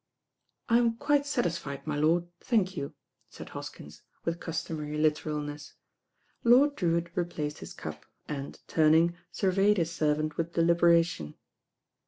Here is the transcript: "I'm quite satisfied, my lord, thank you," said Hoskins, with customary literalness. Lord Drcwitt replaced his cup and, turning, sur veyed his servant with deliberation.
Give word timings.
"I'm 0.67 0.95
quite 0.97 1.27
satisfied, 1.27 1.85
my 1.85 1.95
lord, 1.95 2.25
thank 2.39 2.75
you," 2.75 2.95
said 3.29 3.49
Hoskins, 3.49 4.01
with 4.25 4.39
customary 4.39 4.97
literalness. 4.97 5.75
Lord 6.43 6.75
Drcwitt 6.75 7.15
replaced 7.15 7.59
his 7.59 7.75
cup 7.75 8.07
and, 8.27 8.59
turning, 8.67 9.15
sur 9.31 9.51
veyed 9.51 9.77
his 9.77 9.91
servant 9.91 10.37
with 10.37 10.53
deliberation. 10.53 11.35